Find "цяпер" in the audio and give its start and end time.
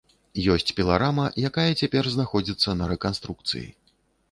1.81-2.11